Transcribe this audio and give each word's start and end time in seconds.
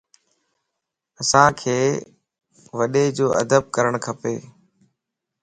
اسانک 1.21 1.59
وڏيءَ 2.77 3.13
جو 3.17 3.25
ادب 3.41 3.63
ڪرڻ 3.75 3.93
کپ 4.05 4.21